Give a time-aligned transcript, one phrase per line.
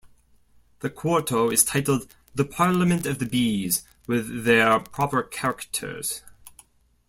[0.79, 6.23] The quarto is titled The Parliament of Bees, with their Proper Characters.